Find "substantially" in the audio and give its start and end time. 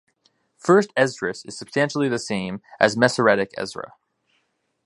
1.59-2.09